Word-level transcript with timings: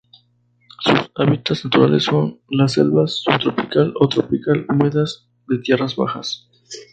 Sus 0.79 1.11
hábitats 1.15 1.63
naturales 1.63 2.05
son 2.05 2.39
las 2.49 2.73
selvas 2.73 3.21
subtropical 3.21 3.93
o 3.99 4.09
tropical 4.09 4.65
húmedas 4.67 5.27
de 5.47 5.59
tierras 5.59 5.95
bajas. 5.95 6.49